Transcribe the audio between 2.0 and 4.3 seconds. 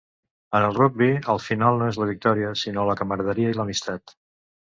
la victòria, sinó la camaraderia i l'amistat.